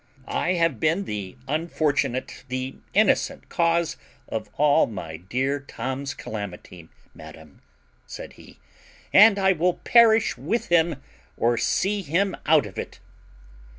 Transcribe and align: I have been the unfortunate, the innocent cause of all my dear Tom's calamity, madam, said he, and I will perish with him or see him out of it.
I 0.25 0.53
have 0.53 0.79
been 0.79 1.05
the 1.05 1.37
unfortunate, 1.47 2.43
the 2.47 2.77
innocent 2.91 3.49
cause 3.49 3.97
of 4.27 4.49
all 4.57 4.87
my 4.87 5.17
dear 5.17 5.59
Tom's 5.59 6.15
calamity, 6.15 6.89
madam, 7.13 7.61
said 8.07 8.33
he, 8.33 8.57
and 9.13 9.37
I 9.37 9.51
will 9.51 9.75
perish 9.75 10.37
with 10.39 10.69
him 10.69 10.95
or 11.37 11.55
see 11.55 12.01
him 12.01 12.35
out 12.47 12.65
of 12.65 12.79
it. 12.79 12.99